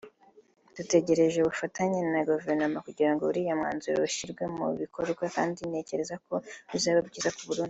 Dutegereje 0.75 1.37
ubufatanye 1.39 1.99
na 2.13 2.21
Guverinoma 2.29 2.79
kugirango 2.87 3.21
uriya 3.25 3.57
mwanzuro 3.59 3.99
ushyirwe 4.09 4.43
mu 4.55 4.65
bikorwa 4.81 5.23
kandi 5.35 5.59
ntekereza 5.69 6.15
ko 6.25 6.33
bizaba 6.73 6.99
byiza 7.09 7.29
ku 7.35 7.41
Burundi 7.47 7.59